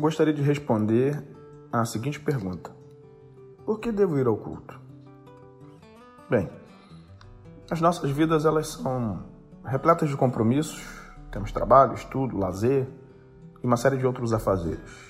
gostaria 0.00 0.32
de 0.32 0.42
responder 0.42 1.22
a 1.72 1.84
seguinte 1.84 2.20
pergunta: 2.20 2.70
Por 3.64 3.78
que 3.80 3.92
devo 3.92 4.18
ir 4.18 4.26
ao 4.26 4.36
culto? 4.36 4.78
Bem, 6.28 6.50
as 7.70 7.80
nossas 7.80 8.10
vidas 8.10 8.44
elas 8.44 8.68
são 8.68 9.24
repletas 9.64 10.08
de 10.08 10.16
compromissos, 10.16 10.82
temos 11.30 11.52
trabalho, 11.52 11.94
estudo, 11.94 12.36
lazer 12.36 12.88
e 13.62 13.66
uma 13.66 13.76
série 13.76 13.96
de 13.96 14.06
outros 14.06 14.32
afazeres. 14.32 15.08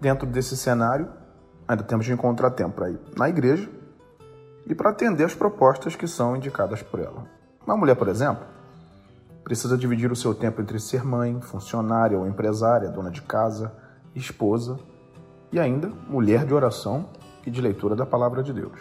Dentro 0.00 0.26
desse 0.26 0.56
cenário, 0.56 1.08
ainda 1.66 1.82
temos 1.82 2.06
de 2.06 2.12
encontrar 2.12 2.50
tempo 2.50 2.76
para 2.76 2.90
ir 2.90 3.00
na 3.16 3.28
igreja 3.28 3.70
e 4.66 4.74
para 4.74 4.90
atender 4.90 5.24
as 5.24 5.34
propostas 5.34 5.96
que 5.96 6.06
são 6.06 6.36
indicadas 6.36 6.82
por 6.82 7.00
ela. 7.00 7.26
Uma 7.66 7.76
mulher, 7.76 7.96
por 7.96 8.08
exemplo, 8.08 8.44
precisa 9.44 9.76
dividir 9.76 10.10
o 10.10 10.16
seu 10.16 10.34
tempo 10.34 10.60
entre 10.60 10.78
ser 10.78 11.04
mãe, 11.04 11.40
funcionária 11.40 12.18
ou 12.18 12.26
empresária, 12.26 12.90
dona 12.90 13.10
de 13.10 13.22
casa, 13.22 13.72
esposa 14.14 14.78
e 15.50 15.58
ainda 15.58 15.88
mulher 16.08 16.46
de 16.46 16.54
oração 16.54 17.08
e 17.46 17.50
de 17.50 17.60
leitura 17.60 17.94
da 17.94 18.06
palavra 18.06 18.42
de 18.42 18.52
Deus. 18.52 18.78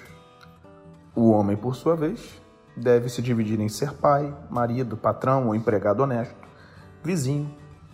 O 1.16 1.32
homem, 1.32 1.58
por 1.58 1.76
sua 1.76 1.96
vez, 1.96 2.42
deve 2.76 3.10
se 3.10 3.22
dividir 3.22 3.60
em 3.60 3.68
ser 3.68 3.94
pai, 3.94 4.34
marido, 4.50 4.96
patrão 4.96 5.48
ou 5.48 5.55
empregado 5.55 6.02
honesto, 6.02 6.36
vizinho, 7.04 7.54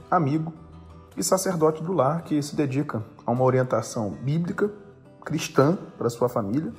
amigo 0.10 0.54
e 1.16 1.24
sacerdote 1.24 1.82
do 1.82 1.94
lar 1.94 2.22
que 2.22 2.42
se 2.42 2.56
dedica 2.56 3.04
a 3.26 3.32
uma 3.32 3.44
orientação 3.44 4.12
bíblica, 4.12 4.72
cristã 5.26 5.78
para 5.98 6.10
sua 6.10 6.30
família, 6.30 6.72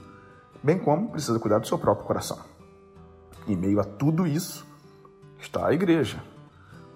bem 0.62 0.78
como 0.78 1.10
precisa 1.10 1.38
cuidar 1.38 1.58
do 1.58 1.66
seu 1.66 1.78
próprio 1.78 2.06
coração. 2.06 2.38
Em 3.46 3.56
meio 3.56 3.80
a 3.80 3.84
tudo 3.84 4.26
isso 4.26 4.66
está 5.38 5.66
a 5.66 5.72
igreja, 5.72 6.22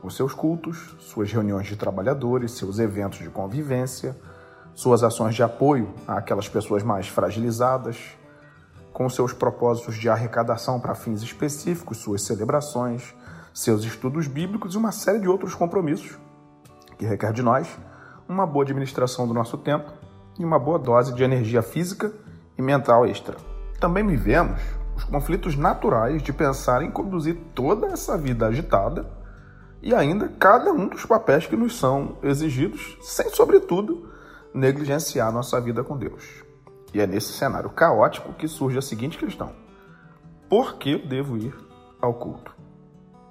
com 0.01 0.11
seus 0.11 0.35
cultos, 0.35 0.97
suas 0.99 1.31
reuniões 1.31 1.67
de 1.67 1.77
trabalhadores, 1.77 2.53
seus 2.53 2.79
eventos 2.79 3.21
de 3.21 3.31
convivência, 3.31 4.17
suas 4.75 5.03
ações 5.03 5.35
de 5.35 5.43
apoio 5.43 5.95
àquelas 6.07 6.49
pessoas 6.49 6.83
mais 6.83 7.09
fragilizadas, 7.09 7.99
com 8.93 9.09
seus 9.09 9.33
propósitos 9.33 9.97
de 9.97 10.09
arrecadação 10.09 10.81
para 10.81 10.95
fins 10.95 11.23
específicos, 11.23 11.99
suas 11.99 12.23
celebrações, 12.23 13.15
seus 13.55 13.85
estudos 13.85 14.27
bíblicos 14.27 14.75
e 14.75 14.79
uma 14.79 14.93
série 14.93 15.21
de 15.21 15.29
outros 15.29 15.55
compromissos 15.55 16.19
que 16.99 17.07
requer 17.07 17.33
de 17.33 17.43
nós 17.43 17.69
uma 18.29 18.47
boa 18.47 18.65
administração 18.65 19.27
do 19.27 19.35
nosso 19.35 19.59
tempo 19.59 19.91
e 20.39 20.45
uma 20.45 20.59
boa 20.59 20.79
dose 20.79 21.15
de 21.15 21.23
energia 21.23 21.63
física 21.63 22.13
e 22.57 22.63
mental 22.63 23.07
extra. 23.07 23.37
Também 23.81 24.07
vivemos 24.07 24.61
os 25.03 25.05
conflitos 25.05 25.57
naturais 25.57 26.23
de 26.23 26.33
pensar 26.33 26.83
em 26.83 26.91
conduzir 26.91 27.37
toda 27.55 27.89
essa 27.89 28.17
vida 28.17 28.47
agitada 28.47 29.07
e 29.83 29.95
ainda 29.95 30.29
cada 30.29 30.73
um 30.73 30.89
dos 30.89 31.05
papéis 31.05 31.47
que 31.47 31.57
nos 31.57 31.77
são 31.77 32.17
exigidos, 32.23 32.97
sem, 33.01 33.29
sobretudo, 33.31 34.09
negligenciar 34.55 35.33
nossa 35.33 35.61
vida 35.61 35.83
com 35.83 35.97
Deus. 35.97 36.45
E 36.95 37.01
é 37.01 37.07
nesse 37.07 37.33
cenário 37.33 37.71
caótico 37.71 38.33
que 38.35 38.47
surge 38.47 38.79
a 38.79 38.83
seguinte 38.83 39.19
questão: 39.19 39.53
por 40.49 40.75
que 40.75 40.97
devo 40.99 41.37
ir 41.37 41.55
ao 42.01 42.15
culto? 42.15 42.55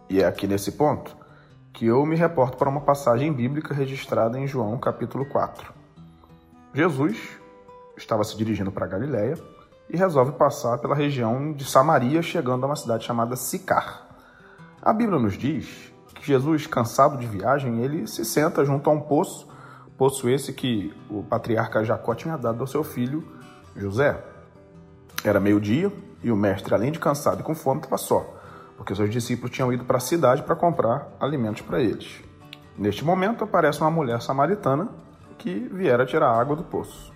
E 0.09 0.22
é 0.22 0.25
aqui 0.25 0.45
nesse 0.45 0.73
ponto 0.73 1.16
que 1.72 1.85
eu 1.85 2.06
me 2.06 2.17
reporto 2.17 2.58
para 2.58 2.69
uma 2.69 2.81
passagem 2.81 3.31
bíblica 3.31 3.73
registrada 3.73 4.38
em 4.38 4.45
João 4.45 4.78
capítulo 4.78 5.25
4. 5.25 5.72
Jesus 6.73 7.17
estava 7.95 8.25
se 8.25 8.35
dirigindo 8.35 8.72
para 8.72 8.88
Galiléia 8.88 9.38
e 9.90 9.97
resolve 9.97 10.34
passar 10.34 10.78
pela 10.78 10.96
região 10.96 11.53
de 11.53 11.66
Samaria, 11.66 12.22
chegando 12.22 12.64
a 12.64 12.68
uma 12.68 12.75
cidade 12.75 13.06
chamada 13.06 13.36
Sicar. 13.36 14.08
A 14.81 14.94
Bíblia 14.94 15.19
nos 15.19 15.38
diz 15.38 15.92
que 16.16 16.25
Jesus, 16.25 16.66
cansado 16.68 17.18
de 17.18 17.28
viagem, 17.28 17.84
ele 17.84 18.08
se 18.08 18.24
senta 18.24 18.64
junto 18.64 18.90
a 18.90 18.94
um 18.94 19.02
poço, 19.02 19.47
poço 19.97 20.30
esse 20.30 20.53
que 20.53 20.94
o 21.09 21.24
patriarca 21.24 21.84
Jacó 21.84 22.16
tinha 22.16 22.38
dado 22.38 22.62
ao 22.62 22.68
seu 22.68 22.84
filho 22.84 23.24
José. 23.75 24.24
Era 25.24 25.40
meio-dia 25.40 25.92
e 26.24 26.31
o 26.31 26.36
mestre, 26.36 26.74
além 26.74 26.92
de 26.92 27.00
cansado 27.00 27.42
e 27.42 27.44
com 27.44 27.53
fome, 27.53 27.81
estava 27.81 27.98
só, 27.98 28.25
porque 28.78 28.96
seus 28.96 29.09
discípulos 29.09 29.52
tinham 29.52 29.72
ido 29.72 29.86
para 29.86 29.98
a 29.98 30.00
cidade 30.00 30.44
para 30.44 30.56
comprar 30.56 31.08
alimentos 31.19 31.62
para 31.62 31.80
eles. 31.80 32.22
Neste 32.78 33.03
momento 33.03 33.44
aparece 33.44 33.81
uma 33.81 33.92
mulher 33.92 34.22
samaritana 34.22 34.90
que 35.38 35.69
viera 35.72 36.06
tirar 36.06 36.31
água 36.31 36.56
do 36.56 36.63
poço. 36.63 37.10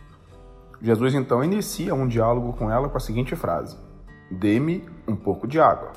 Jesus 0.81 1.13
então 1.13 1.43
inicia 1.43 1.93
um 1.93 2.07
diálogo 2.07 2.53
com 2.53 2.69
ela 2.69 2.89
com 2.89 2.97
a 2.97 3.01
seguinte 3.01 3.35
frase: 3.35 3.77
Dê-me 4.29 4.83
um 5.07 5.15
pouco 5.15 5.47
de 5.47 5.59
água. 5.59 5.91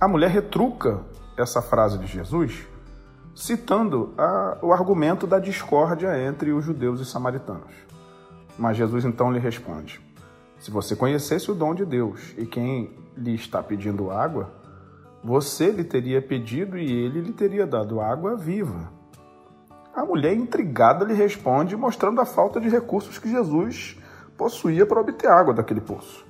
A 0.00 0.08
mulher 0.08 0.30
retruca 0.30 1.00
essa 1.36 1.62
frase 1.62 1.98
de 1.98 2.06
Jesus, 2.06 2.66
citando 3.34 4.14
a, 4.16 4.58
o 4.62 4.72
argumento 4.72 5.26
da 5.26 5.38
discórdia 5.38 6.18
entre 6.26 6.52
os 6.52 6.64
judeus 6.64 7.00
e 7.00 7.04
samaritanos. 7.04 7.72
Mas 8.58 8.76
Jesus 8.76 9.04
então 9.04 9.32
lhe 9.32 9.38
responde: 9.38 10.00
Se 10.58 10.70
você 10.70 10.96
conhecesse 10.96 11.50
o 11.50 11.54
dom 11.54 11.74
de 11.74 11.84
Deus 11.84 12.34
e 12.36 12.46
quem 12.46 12.90
lhe 13.16 13.34
está 13.34 13.62
pedindo 13.62 14.10
água, 14.10 14.50
você 15.22 15.70
lhe 15.70 15.84
teria 15.84 16.20
pedido 16.22 16.78
e 16.78 16.90
ele 16.90 17.20
lhe 17.20 17.32
teria 17.32 17.66
dado 17.66 18.00
água 18.00 18.36
viva. 18.36 18.99
A 20.00 20.04
mulher 20.06 20.32
intrigada 20.32 21.04
lhe 21.04 21.12
responde, 21.12 21.76
mostrando 21.76 22.22
a 22.22 22.24
falta 22.24 22.58
de 22.58 22.70
recursos 22.70 23.18
que 23.18 23.30
Jesus 23.30 24.00
possuía 24.34 24.86
para 24.86 24.98
obter 24.98 25.28
água 25.28 25.52
daquele 25.52 25.82
poço. 25.82 26.24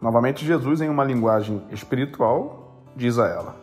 Novamente, 0.00 0.46
Jesus, 0.46 0.80
em 0.80 0.88
uma 0.88 1.02
linguagem 1.02 1.66
espiritual, 1.72 2.84
diz 2.94 3.18
a 3.18 3.26
ela: 3.26 3.56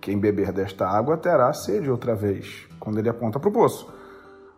Quem 0.00 0.16
beber 0.16 0.52
desta 0.52 0.86
água 0.86 1.16
terá 1.16 1.52
sede 1.52 1.90
outra 1.90 2.14
vez, 2.14 2.68
quando 2.78 3.00
ele 3.00 3.08
aponta 3.08 3.40
para 3.40 3.48
o 3.48 3.52
poço. 3.52 3.92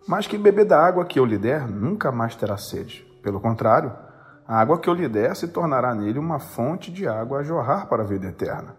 Mas 0.06 0.26
quem 0.26 0.38
beber 0.38 0.66
da 0.66 0.84
água 0.84 1.06
que 1.06 1.18
eu 1.18 1.24
lhe 1.24 1.38
der 1.38 1.66
nunca 1.66 2.12
mais 2.12 2.36
terá 2.36 2.58
sede. 2.58 3.10
Pelo 3.22 3.40
contrário, 3.40 3.90
a 4.46 4.60
água 4.60 4.78
que 4.78 4.90
eu 4.90 4.92
lhe 4.92 5.08
der 5.08 5.34
se 5.34 5.48
tornará 5.48 5.94
nele 5.94 6.18
uma 6.18 6.38
fonte 6.38 6.92
de 6.92 7.08
água 7.08 7.38
a 7.38 7.42
jorrar 7.42 7.88
para 7.88 8.02
a 8.02 8.06
vida 8.06 8.26
eterna. 8.26 8.76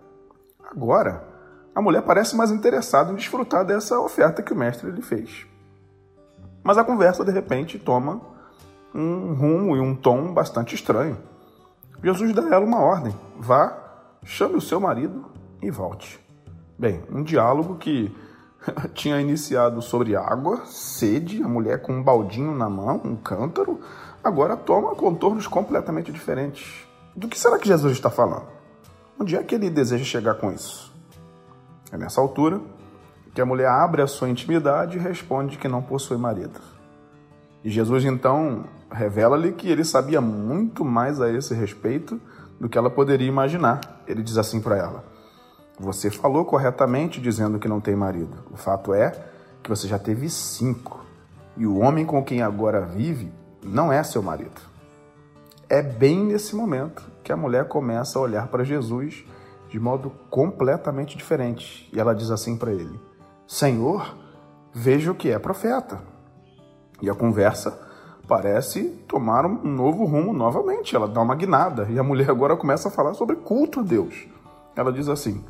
Agora, 0.70 1.37
a 1.78 1.82
mulher 1.82 2.02
parece 2.02 2.36
mais 2.36 2.50
interessada 2.50 3.12
em 3.12 3.16
desfrutar 3.16 3.64
dessa 3.64 4.00
oferta 4.00 4.42
que 4.42 4.52
o 4.52 4.56
mestre 4.56 4.90
lhe 4.90 5.04
fez. 5.04 5.46
Mas 6.64 6.76
a 6.76 6.84
conversa, 6.84 7.24
de 7.24 7.32
repente, 7.32 7.78
toma 7.78 8.20
um 8.96 9.36
rumo 9.36 9.78
e 9.78 9.80
um 9.80 9.94
tom 9.94 10.34
bastante 10.34 10.74
estranho. 10.74 11.20
Jesus 12.04 12.34
dá 12.34 12.42
a 12.42 12.56
ela 12.56 12.66
uma 12.66 12.80
ordem: 12.80 13.14
vá, 13.38 13.78
chame 14.24 14.56
o 14.56 14.62
seu 14.62 14.80
marido 14.80 15.26
e 15.62 15.70
volte. 15.70 16.20
Bem, 16.80 17.04
um 17.12 17.22
diálogo 17.22 17.76
que 17.76 18.12
tinha 18.96 19.22
iniciado 19.22 19.80
sobre 19.80 20.16
água, 20.16 20.66
sede, 20.66 21.44
a 21.44 21.48
mulher 21.48 21.84
com 21.84 21.94
um 21.94 22.02
baldinho 22.02 22.56
na 22.56 22.68
mão, 22.68 23.00
um 23.06 23.16
cântaro, 23.16 23.80
agora 24.24 24.58
toma 24.58 24.96
contornos 24.96 25.46
completamente 25.46 26.12
diferentes. 26.12 26.88
Do 27.16 27.28
que 27.28 27.40
será 27.40 27.60
que 27.60 27.68
Jesus 27.68 27.94
está 27.94 28.10
falando? 28.10 28.48
Onde 29.20 29.36
é 29.36 29.44
que 29.44 29.54
ele 29.54 29.70
deseja 29.70 30.04
chegar 30.04 30.34
com 30.34 30.52
isso? 30.52 30.87
É 31.92 31.98
nessa 31.98 32.20
altura 32.20 32.60
que 33.34 33.42
a 33.42 33.46
mulher 33.46 33.70
abre 33.70 34.02
a 34.02 34.08
sua 34.08 34.30
intimidade 34.30 34.98
e 34.98 35.00
responde 35.00 35.58
que 35.58 35.68
não 35.68 35.82
possui 35.82 36.18
marido. 36.18 36.60
E 37.64 37.70
Jesus 37.70 38.04
então 38.06 38.66
revela-lhe 38.92 39.52
que 39.52 39.70
ele 39.70 39.84
sabia 39.84 40.22
muito 40.22 40.84
mais 40.84 41.22
a 41.22 41.32
esse 41.32 41.54
respeito 41.54 42.20
do 42.60 42.68
que 42.68 42.78
ela 42.78 42.90
poderia 42.90 43.28
imaginar. 43.28 43.82
Ele 44.08 44.24
diz 44.24 44.38
assim 44.38 44.60
para 44.60 44.78
ela: 44.78 45.04
Você 45.80 46.10
falou 46.10 46.46
corretamente 46.46 47.22
dizendo 47.22 47.60
que 47.60 47.68
não 47.68 47.80
tem 47.80 47.96
marido. 47.96 48.38
O 48.52 48.58
fato 48.58 48.94
é 48.94 49.12
que 49.62 49.70
você 49.70 49.88
já 49.88 50.00
teve 50.00 50.30
cinco. 50.30 51.06
E 51.56 51.66
o 51.66 51.78
homem 51.80 52.06
com 52.06 52.24
quem 52.24 52.42
agora 52.42 52.82
vive 52.82 53.32
não 53.64 53.92
é 53.92 54.02
seu 54.04 54.22
marido. 54.22 54.62
É 55.70 55.82
bem 55.82 56.24
nesse 56.24 56.56
momento 56.56 57.04
que 57.24 57.32
a 57.32 57.38
mulher 57.38 57.68
começa 57.68 58.18
a 58.18 58.22
olhar 58.22 58.48
para 58.48 58.64
Jesus 58.64 59.26
de 59.70 59.80
modo 59.80 60.12
completamente 60.30 61.18
diferente. 61.18 61.90
E 61.94 62.00
ela 62.00 62.16
diz 62.16 62.32
assim 62.32 62.58
para 62.58 62.72
ele: 62.72 63.00
Senhor, 63.48 64.16
vejo 64.74 65.16
que 65.16 65.30
é 65.30 65.40
profeta. 65.40 66.02
E 67.02 67.10
a 67.10 67.16
conversa 67.16 67.88
parece 68.28 68.84
tomar 69.08 69.46
um 69.46 69.64
novo 69.64 70.06
rumo 70.06 70.34
novamente. 70.34 70.96
Ela 70.96 71.08
dá 71.08 71.22
uma 71.22 71.36
guinada 71.36 71.88
e 71.90 71.98
a 71.98 72.04
mulher 72.04 72.30
agora 72.30 72.58
começa 72.58 72.90
a 72.90 72.92
falar 72.92 73.14
sobre 73.14 73.36
culto 73.38 73.80
a 73.80 73.84
Deus. 73.84 74.28
Ela 74.76 74.92
diz 74.92 75.08
assim: 75.08 75.44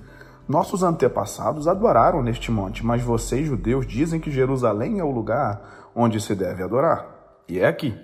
Nossos 0.48 0.84
antepassados 0.84 1.68
adoraram 1.68 2.22
neste 2.22 2.52
monte, 2.52 2.86
mas 2.86 3.02
vocês, 3.02 3.48
judeus, 3.48 3.86
dizem 3.86 4.20
que 4.20 4.31
Jerusalém 4.31 5.00
é 5.00 5.04
o 5.04 5.12
lugar 5.12 5.90
onde 5.96 6.22
se 6.22 6.36
deve 6.36 6.63
adorar. 6.63 7.06
E 7.48 7.60
é 7.60 7.68
aqui, 7.68 7.98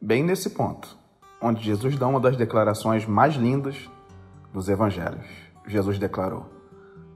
bem 0.00 0.22
nesse 0.22 0.50
ponto, 0.50 0.96
onde 1.40 1.62
Jesus 1.62 1.98
dá 1.98 2.06
uma 2.06 2.20
das 2.20 2.36
declarações 2.36 3.06
mais 3.06 3.34
lindas 3.34 3.90
dos 4.52 4.68
evangelhos. 4.68 5.26
Jesus 5.66 5.98
declarou: 5.98 6.46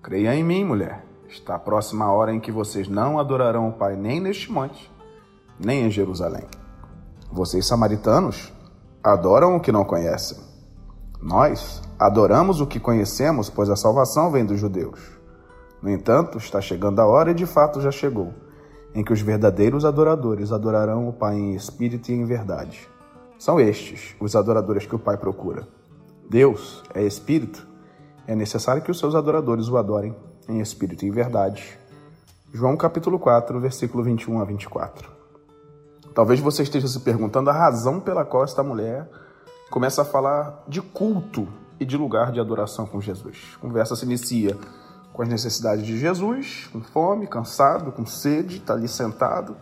Creia 0.02 0.34
em 0.34 0.44
mim, 0.44 0.64
mulher. 0.64 1.04
Está 1.28 1.58
próxima 1.58 2.04
a 2.04 2.12
hora 2.12 2.32
em 2.32 2.38
que 2.38 2.52
vocês 2.52 2.88
não 2.88 3.18
adorarão 3.18 3.68
o 3.68 3.72
Pai 3.72 3.96
nem 3.96 4.20
neste 4.20 4.52
monte, 4.52 4.90
nem 5.58 5.86
em 5.86 5.90
Jerusalém. 5.90 6.44
Vocês, 7.32 7.66
samaritanos, 7.66 8.52
adoram 9.02 9.56
o 9.56 9.60
que 9.60 9.72
não 9.72 9.84
conhecem. 9.84 10.38
Nós 11.20 11.82
adoramos 11.98 12.60
o 12.60 12.66
que 12.66 12.78
conhecemos, 12.78 13.50
pois 13.50 13.70
a 13.70 13.76
salvação 13.76 14.30
vem 14.30 14.44
dos 14.44 14.60
judeus. 14.60 15.00
No 15.82 15.90
entanto, 15.90 16.38
está 16.38 16.60
chegando 16.60 17.00
a 17.00 17.06
hora 17.06 17.30
e 17.30 17.34
de 17.34 17.46
fato 17.46 17.80
já 17.80 17.90
chegou, 17.90 18.32
em 18.94 19.02
que 19.02 19.12
os 19.12 19.20
verdadeiros 19.20 19.84
adoradores 19.84 20.52
adorarão 20.52 21.08
o 21.08 21.12
Pai 21.12 21.34
em 21.34 21.54
espírito 21.54 22.10
e 22.10 22.14
em 22.14 22.24
verdade. 22.24 22.88
São 23.38 23.58
estes 23.58 24.14
os 24.20 24.36
adoradores 24.36 24.86
que 24.86 24.94
o 24.94 24.98
Pai 24.98 25.16
procura. 25.16 25.66
Deus 26.28 26.82
é 26.94 27.02
espírito, 27.02 27.66
é 28.26 28.34
necessário 28.34 28.82
que 28.82 28.90
os 28.90 28.98
seus 28.98 29.14
adoradores 29.14 29.68
o 29.68 29.76
adorem 29.76 30.16
em 30.48 30.60
espírito 30.60 31.04
e 31.04 31.08
em 31.08 31.10
verdade. 31.10 31.78
João 32.52 32.76
capítulo 32.76 33.18
4, 33.18 33.60
versículo 33.60 34.04
21 34.04 34.40
a 34.40 34.44
24. 34.44 35.10
Talvez 36.14 36.40
você 36.40 36.62
esteja 36.62 36.86
se 36.86 37.00
perguntando 37.00 37.50
a 37.50 37.52
razão 37.52 38.00
pela 38.00 38.24
qual 38.24 38.44
esta 38.44 38.62
mulher 38.62 39.08
começa 39.70 40.02
a 40.02 40.04
falar 40.04 40.62
de 40.68 40.80
culto 40.80 41.48
e 41.80 41.84
de 41.84 41.96
lugar 41.96 42.30
de 42.30 42.38
adoração 42.38 42.86
com 42.86 43.00
Jesus. 43.00 43.56
A 43.56 43.58
conversa 43.58 43.96
se 43.96 44.04
inicia 44.04 44.56
com 45.12 45.22
as 45.22 45.28
necessidades 45.28 45.84
de 45.84 45.98
Jesus, 45.98 46.68
com 46.72 46.80
fome, 46.80 47.26
cansado, 47.26 47.92
com 47.92 48.06
sede, 48.06 48.58
está 48.58 48.74
ali 48.74 48.88
sentado. 48.88 49.56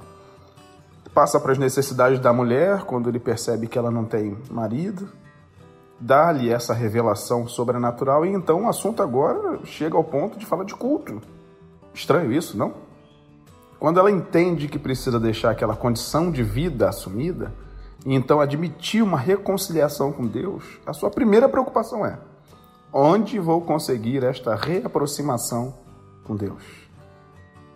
Passa 1.15 1.41
para 1.41 1.53
as 1.53 1.59
necessidades 1.59 2.19
da 2.19 2.33
mulher, 2.33 2.85
quando 2.85 3.09
ele 3.09 3.19
percebe 3.19 3.67
que 3.67 3.79
ela 3.79 3.91
não 3.91 4.05
tem 4.05 4.37
marido. 4.51 5.09
Dá-lhe 6.05 6.51
essa 6.51 6.75
revelação 6.75 7.47
sobrenatural 7.47 8.27
e 8.27 8.29
então 8.29 8.65
o 8.65 8.69
assunto 8.69 9.01
agora 9.01 9.61
chega 9.65 9.97
ao 9.97 10.03
ponto 10.03 10.37
de 10.37 10.45
falar 10.45 10.65
de 10.65 10.75
culto. 10.75 11.23
Estranho 11.95 12.33
isso, 12.33 12.59
não? 12.59 12.75
Quando 13.79 14.01
ela 14.01 14.11
entende 14.11 14.67
que 14.67 14.81
precisa 14.81 15.21
deixar 15.21 15.53
aquela 15.53 15.77
condição 15.77 16.33
de 16.33 16.43
vida 16.43 16.89
assumida 16.89 17.55
e 18.05 18.17
então 18.17 18.41
admitir 18.41 19.01
uma 19.01 19.17
reconciliação 19.17 20.11
com 20.11 20.27
Deus, 20.27 20.65
a 20.85 20.93
sua 20.93 21.09
primeira 21.09 21.49
preocupação 21.49 22.05
é: 22.05 22.19
Onde 22.93 23.39
vou 23.39 23.61
conseguir 23.61 24.25
esta 24.25 24.57
reaproximação 24.57 25.73
com 26.25 26.35
Deus? 26.35 26.65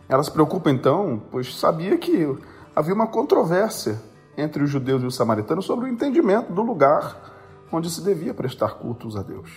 Ela 0.09 0.25
se 0.25 0.33
preocupa 0.33 0.69
então, 0.69 1.23
pois 1.31 1.55
sabia 1.55 1.97
que 1.97 2.37
havia 2.75 2.93
uma 2.93 3.07
controvérsia 3.07 4.03
entre 4.37 4.65
os 4.65 4.71
judeus 4.71 5.05
e 5.05 5.07
os 5.07 5.15
samaritanos 5.15 5.65
sobre 5.65 5.85
o 5.85 5.89
entendimento 5.89 6.53
do 6.53 6.63
lugar 6.63 7.36
onde 7.71 7.91
se 7.91 8.03
devia 8.03 8.35
prestar 8.35 8.75
cultos 8.75 9.17
a 9.17 9.23
Deus. 9.23 9.51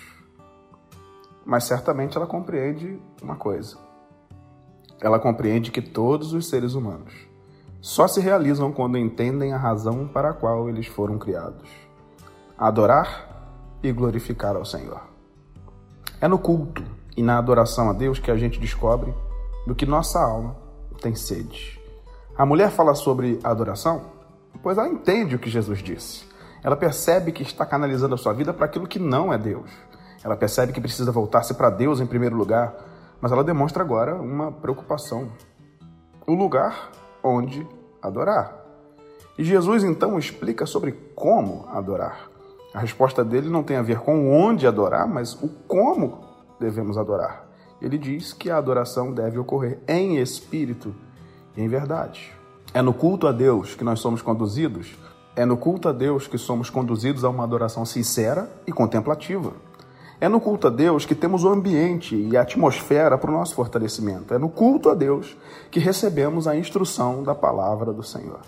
Mas 1.45 1.63
certamente 1.63 2.17
ela 2.17 2.27
compreende 2.27 2.99
uma 3.21 3.35
coisa. 3.35 3.77
Ela 5.01 5.19
compreende 5.19 5.71
que 5.71 5.81
todos 5.81 6.33
os 6.33 6.47
seres 6.49 6.73
humanos 6.73 7.13
só 7.81 8.07
se 8.07 8.19
realizam 8.19 8.71
quando 8.71 8.97
entendem 8.97 9.53
a 9.53 9.57
razão 9.57 10.07
para 10.07 10.31
a 10.31 10.33
qual 10.33 10.69
eles 10.69 10.87
foram 10.87 11.17
criados: 11.17 11.69
adorar 12.57 13.29
e 13.81 13.91
glorificar 13.91 14.55
ao 14.55 14.65
Senhor. 14.65 15.01
É 16.19 16.27
no 16.27 16.37
culto 16.37 16.83
e 17.15 17.23
na 17.23 17.37
adoração 17.37 17.89
a 17.89 17.93
Deus 17.93 18.19
que 18.19 18.31
a 18.31 18.35
gente 18.35 18.59
descobre 18.59 19.13
do 19.65 19.73
que 19.73 19.85
nossa 19.85 20.19
alma 20.19 20.55
tem 21.01 21.15
sede. 21.15 21.79
A 22.37 22.45
mulher 22.45 22.71
fala 22.71 22.93
sobre 22.95 23.39
adoração, 23.43 24.01
pois 24.61 24.77
ela 24.77 24.89
entende 24.89 25.35
o 25.35 25.39
que 25.39 25.49
Jesus 25.49 25.79
disse. 25.79 26.25
Ela 26.63 26.75
percebe 26.75 27.31
que 27.31 27.43
está 27.43 27.65
canalizando 27.65 28.15
a 28.15 28.17
sua 28.17 28.33
vida 28.33 28.53
para 28.53 28.65
aquilo 28.65 28.87
que 28.87 28.99
não 28.99 29.33
é 29.33 29.37
Deus. 29.37 29.69
Ela 30.23 30.35
percebe 30.35 30.73
que 30.73 30.81
precisa 30.81 31.11
voltar-se 31.11 31.53
para 31.53 31.69
Deus 31.69 32.01
em 32.01 32.05
primeiro 32.05 32.35
lugar, 32.35 32.73
mas 33.21 33.31
ela 33.31 33.43
demonstra 33.43 33.83
agora 33.83 34.15
uma 34.15 34.51
preocupação. 34.51 35.31
O 36.27 36.33
lugar 36.33 36.91
onde 37.23 37.65
adorar. 38.01 38.55
E 39.37 39.43
Jesus 39.43 39.83
então 39.83 40.19
explica 40.19 40.65
sobre 40.65 40.91
como 41.15 41.65
adorar. 41.69 42.29
A 42.73 42.79
resposta 42.79 43.23
dele 43.23 43.49
não 43.49 43.63
tem 43.63 43.77
a 43.77 43.81
ver 43.81 43.99
com 43.99 44.31
onde 44.31 44.67
adorar, 44.67 45.07
mas 45.07 45.33
o 45.41 45.47
como 45.47 46.23
devemos 46.59 46.97
adorar. 46.97 47.47
Ele 47.81 47.97
diz 47.97 48.33
que 48.33 48.49
a 48.49 48.57
adoração 48.57 49.13
deve 49.13 49.39
ocorrer 49.39 49.79
em 49.87 50.17
espírito 50.17 50.93
e 51.55 51.61
em 51.61 51.67
verdade. 51.67 52.31
É 52.73 52.81
no 52.81 52.93
culto 52.93 53.25
a 53.27 53.31
Deus 53.31 53.73
que 53.73 53.83
nós 53.83 53.99
somos 53.99 54.21
conduzidos, 54.21 54.95
é 55.39 55.45
no 55.45 55.55
culto 55.55 55.87
a 55.87 55.93
Deus 55.93 56.27
que 56.27 56.37
somos 56.37 56.69
conduzidos 56.69 57.23
a 57.23 57.29
uma 57.29 57.45
adoração 57.45 57.85
sincera 57.85 58.49
e 58.67 58.73
contemplativa. 58.73 59.53
É 60.19 60.27
no 60.27 60.41
culto 60.41 60.67
a 60.67 60.69
Deus 60.69 61.05
que 61.05 61.15
temos 61.15 61.45
o 61.45 61.47
ambiente 61.47 62.13
e 62.13 62.35
a 62.35 62.41
atmosfera 62.41 63.17
para 63.17 63.31
o 63.31 63.33
nosso 63.33 63.55
fortalecimento. 63.55 64.33
É 64.33 64.37
no 64.37 64.49
culto 64.49 64.89
a 64.89 64.93
Deus 64.93 65.37
que 65.71 65.79
recebemos 65.79 66.45
a 66.45 66.57
instrução 66.57 67.23
da 67.23 67.33
palavra 67.33 67.93
do 67.93 68.03
Senhor. 68.03 68.41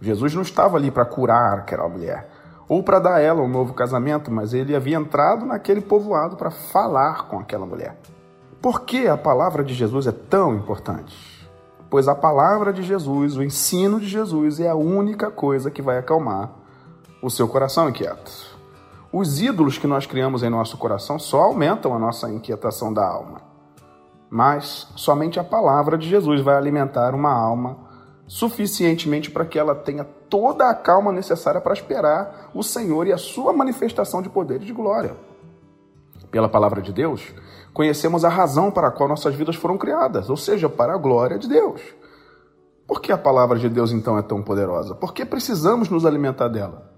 Jesus 0.00 0.36
não 0.36 0.42
estava 0.42 0.76
ali 0.76 0.92
para 0.92 1.04
curar 1.04 1.58
aquela 1.58 1.88
mulher 1.88 2.30
ou 2.68 2.80
para 2.80 3.00
dar 3.00 3.14
a 3.16 3.20
ela 3.20 3.42
um 3.42 3.48
novo 3.48 3.74
casamento, 3.74 4.30
mas 4.30 4.54
ele 4.54 4.76
havia 4.76 4.98
entrado 4.98 5.44
naquele 5.44 5.80
povoado 5.80 6.36
para 6.36 6.52
falar 6.52 7.26
com 7.26 7.40
aquela 7.40 7.66
mulher. 7.66 7.98
Por 8.62 8.82
que 8.82 9.08
a 9.08 9.16
palavra 9.16 9.64
de 9.64 9.74
Jesus 9.74 10.06
é 10.06 10.12
tão 10.12 10.54
importante? 10.54 11.37
Pois 11.90 12.06
a 12.06 12.14
palavra 12.14 12.72
de 12.72 12.82
Jesus, 12.82 13.36
o 13.36 13.42
ensino 13.42 13.98
de 13.98 14.06
Jesus, 14.06 14.60
é 14.60 14.68
a 14.68 14.74
única 14.74 15.30
coisa 15.30 15.70
que 15.70 15.80
vai 15.80 15.98
acalmar 15.98 16.50
o 17.22 17.30
seu 17.30 17.48
coração 17.48 17.88
inquieto. 17.88 18.30
Os 19.10 19.40
ídolos 19.40 19.78
que 19.78 19.86
nós 19.86 20.04
criamos 20.04 20.42
em 20.42 20.50
nosso 20.50 20.76
coração 20.76 21.18
só 21.18 21.40
aumentam 21.40 21.94
a 21.94 21.98
nossa 21.98 22.30
inquietação 22.30 22.92
da 22.92 23.06
alma. 23.06 23.40
Mas 24.28 24.86
somente 24.96 25.40
a 25.40 25.44
palavra 25.44 25.96
de 25.96 26.06
Jesus 26.06 26.42
vai 26.42 26.56
alimentar 26.56 27.14
uma 27.14 27.32
alma 27.32 27.78
suficientemente 28.26 29.30
para 29.30 29.46
que 29.46 29.58
ela 29.58 29.74
tenha 29.74 30.04
toda 30.04 30.68
a 30.68 30.74
calma 30.74 31.10
necessária 31.10 31.62
para 31.62 31.72
esperar 31.72 32.50
o 32.52 32.62
Senhor 32.62 33.06
e 33.06 33.12
a 33.14 33.16
sua 33.16 33.54
manifestação 33.54 34.20
de 34.20 34.28
poder 34.28 34.60
e 34.60 34.66
de 34.66 34.72
glória. 34.74 35.16
Pela 36.30 36.48
palavra 36.48 36.82
de 36.82 36.92
Deus, 36.92 37.22
conhecemos 37.72 38.24
a 38.24 38.28
razão 38.28 38.70
para 38.70 38.88
a 38.88 38.90
qual 38.90 39.08
nossas 39.08 39.34
vidas 39.34 39.56
foram 39.56 39.78
criadas, 39.78 40.28
ou 40.28 40.36
seja, 40.36 40.68
para 40.68 40.94
a 40.94 40.98
glória 40.98 41.38
de 41.38 41.48
Deus. 41.48 41.80
Por 42.86 43.00
que 43.00 43.12
a 43.12 43.18
palavra 43.18 43.58
de 43.58 43.68
Deus 43.68 43.92
então 43.92 44.18
é 44.18 44.22
tão 44.22 44.42
poderosa? 44.42 44.94
Por 44.94 45.12
que 45.12 45.24
precisamos 45.24 45.88
nos 45.88 46.04
alimentar 46.04 46.48
dela? 46.48 46.90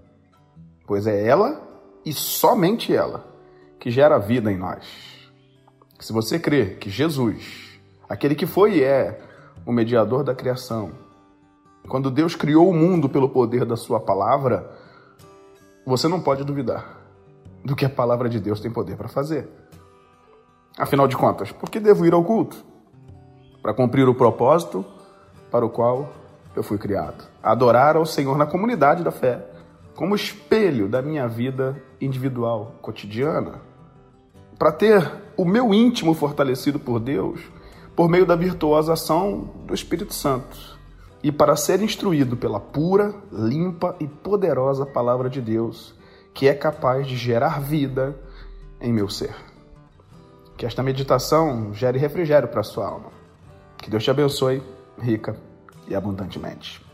Pois 0.85 1.07
é 1.07 1.25
ela 1.25 1.61
e 2.05 2.13
somente 2.13 2.93
ela 2.93 3.25
que 3.79 3.89
gera 3.89 4.17
vida 4.17 4.51
em 4.51 4.57
nós. 4.57 4.85
Se 5.99 6.11
você 6.11 6.39
crê 6.39 6.75
que 6.75 6.89
Jesus, 6.89 7.79
aquele 8.07 8.35
que 8.35 8.45
foi 8.45 8.77
e 8.77 8.83
é 8.83 9.21
o 9.65 9.71
mediador 9.71 10.23
da 10.23 10.35
criação, 10.35 10.91
quando 11.87 12.11
Deus 12.11 12.35
criou 12.35 12.69
o 12.69 12.73
mundo 12.73 13.07
pelo 13.09 13.29
poder 13.29 13.65
da 13.65 13.75
sua 13.75 13.99
palavra, 13.99 14.71
você 15.85 16.07
não 16.07 16.21
pode 16.21 16.43
duvidar 16.43 17.00
do 17.63 17.75
que 17.75 17.85
a 17.85 17.89
palavra 17.89 18.27
de 18.27 18.39
Deus 18.39 18.59
tem 18.59 18.71
poder 18.71 18.97
para 18.97 19.07
fazer. 19.07 19.47
Afinal 20.77 21.07
de 21.07 21.15
contas, 21.15 21.51
por 21.51 21.69
que 21.69 21.79
devo 21.79 22.05
ir 22.05 22.13
ao 22.13 22.23
culto? 22.23 22.57
Para 23.61 23.73
cumprir 23.73 24.07
o 24.07 24.15
propósito 24.15 24.85
para 25.51 25.65
o 25.65 25.69
qual 25.69 26.09
eu 26.55 26.63
fui 26.63 26.77
criado. 26.77 27.25
Adorar 27.43 27.95
ao 27.95 28.05
Senhor 28.05 28.37
na 28.37 28.45
comunidade 28.45 29.03
da 29.03 29.11
fé, 29.11 29.45
como 29.95 30.15
espelho 30.15 30.87
da 30.87 31.01
minha 31.01 31.27
vida 31.27 31.81
individual, 31.99 32.75
cotidiana. 32.81 33.61
Para 34.57 34.71
ter 34.71 35.11
o 35.37 35.45
meu 35.45 35.73
íntimo 35.73 36.13
fortalecido 36.13 36.79
por 36.79 36.99
Deus 36.99 37.39
por 37.95 38.09
meio 38.09 38.25
da 38.25 38.35
virtuosa 38.35 38.93
ação 38.93 39.49
do 39.65 39.73
Espírito 39.73 40.13
Santo 40.13 40.79
e 41.23 41.31
para 41.31 41.55
ser 41.55 41.81
instruído 41.81 42.35
pela 42.35 42.59
pura, 42.59 43.13
limpa 43.31 43.95
e 43.99 44.07
poderosa 44.07 44.85
palavra 44.85 45.29
de 45.29 45.39
Deus, 45.39 45.93
que 46.33 46.47
é 46.47 46.53
capaz 46.53 47.07
de 47.07 47.15
gerar 47.15 47.59
vida 47.61 48.15
em 48.79 48.91
meu 48.91 49.09
ser. 49.09 49.35
Que 50.57 50.65
esta 50.65 50.83
meditação 50.83 51.73
gere 51.73 51.97
refrigério 51.97 52.47
para 52.47 52.63
sua 52.63 52.87
alma. 52.87 53.11
Que 53.77 53.89
Deus 53.89 54.03
te 54.03 54.11
abençoe 54.11 54.61
rica 54.99 55.35
e 55.87 55.95
abundantemente. 55.95 56.90